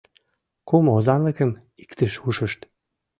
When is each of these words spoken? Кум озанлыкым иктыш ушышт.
Кум 0.67 0.85
озанлыкым 0.95 1.51
иктыш 1.83 2.13
ушышт. 2.27 2.59